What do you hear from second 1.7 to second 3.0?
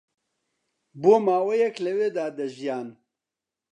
لەوێدا دەژیان